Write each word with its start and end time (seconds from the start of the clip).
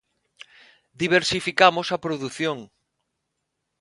Diversificamos 1.01 1.87
a 1.91 2.01
produción. 2.05 2.57